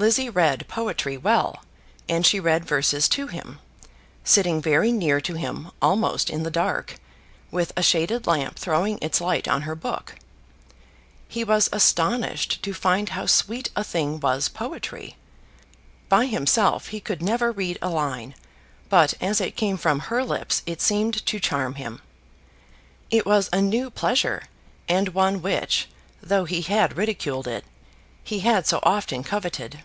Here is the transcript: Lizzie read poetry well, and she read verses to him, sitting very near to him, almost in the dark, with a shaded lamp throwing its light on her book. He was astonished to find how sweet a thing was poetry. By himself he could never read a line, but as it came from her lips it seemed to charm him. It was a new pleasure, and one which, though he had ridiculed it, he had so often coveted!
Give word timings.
Lizzie 0.00 0.30
read 0.30 0.66
poetry 0.66 1.18
well, 1.18 1.62
and 2.08 2.24
she 2.24 2.40
read 2.40 2.64
verses 2.64 3.06
to 3.10 3.26
him, 3.26 3.58
sitting 4.24 4.62
very 4.62 4.90
near 4.92 5.20
to 5.20 5.34
him, 5.34 5.70
almost 5.82 6.30
in 6.30 6.42
the 6.42 6.50
dark, 6.50 6.94
with 7.50 7.70
a 7.76 7.82
shaded 7.82 8.26
lamp 8.26 8.58
throwing 8.58 8.98
its 9.02 9.20
light 9.20 9.46
on 9.46 9.60
her 9.60 9.74
book. 9.74 10.14
He 11.28 11.44
was 11.44 11.68
astonished 11.70 12.62
to 12.62 12.72
find 12.72 13.10
how 13.10 13.26
sweet 13.26 13.68
a 13.76 13.84
thing 13.84 14.18
was 14.20 14.48
poetry. 14.48 15.18
By 16.08 16.24
himself 16.24 16.88
he 16.88 17.00
could 17.00 17.20
never 17.20 17.52
read 17.52 17.78
a 17.82 17.90
line, 17.90 18.34
but 18.88 19.12
as 19.20 19.38
it 19.38 19.54
came 19.54 19.76
from 19.76 19.98
her 20.08 20.24
lips 20.24 20.62
it 20.64 20.80
seemed 20.80 21.26
to 21.26 21.38
charm 21.38 21.74
him. 21.74 22.00
It 23.10 23.26
was 23.26 23.50
a 23.52 23.60
new 23.60 23.90
pleasure, 23.90 24.44
and 24.88 25.10
one 25.10 25.42
which, 25.42 25.88
though 26.22 26.46
he 26.46 26.62
had 26.62 26.96
ridiculed 26.96 27.46
it, 27.46 27.66
he 28.24 28.40
had 28.40 28.66
so 28.66 28.80
often 28.82 29.22
coveted! 29.22 29.82